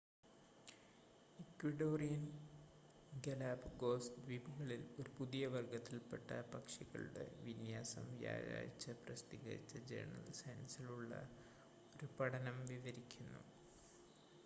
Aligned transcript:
Ecuadorian 1.39 2.21
Galapagos 3.25 4.09
ദ്വീപുകളിൽ 4.17 4.81
ഒരു 4.99 5.09
പുതിയ 5.17 5.47
വർഗ്ഗത്തിൽപ്പെട്ട 5.47 6.31
പക്ഷികളുടെ 6.53 7.25
വിന്യാസം 7.43 8.07
വ്യാഴാഴ്ച്ച 8.15 8.95
പ്രസിദ്ധീകരിച്ച 9.03 9.77
ജേണൽ 9.85 10.25
സയൻസിലുള്ള 10.33 11.13
ഒരു 11.93 12.09
പഠനം 12.19 12.57
വിവരിക്കുന്നു 12.67 13.43